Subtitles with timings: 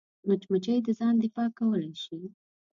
[0.27, 2.19] مچمچۍ د ځان دفاع کولی شي